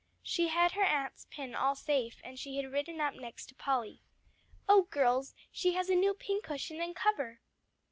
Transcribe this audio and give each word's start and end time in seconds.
She 0.23 0.47
had 0.47 0.71
her 0.71 0.81
aunt's 0.83 1.25
pin 1.29 1.53
all 1.53 1.75
safe, 1.75 2.21
and 2.23 2.39
she 2.39 2.57
had 2.57 2.71
ridden 2.71 2.99
up 2.99 3.13
next 3.13 3.49
to 3.49 3.53
Polly. 3.55 4.01
"Oh 4.67 4.87
girls, 4.89 5.35
she 5.51 5.73
has 5.73 5.89
a 5.89 5.95
new 5.95 6.15
pincushion 6.15 6.81
and 6.81 6.95
cover." 6.95 7.39